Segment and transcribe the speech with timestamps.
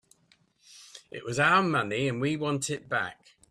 [1.11, 3.35] It was our money and we want it back.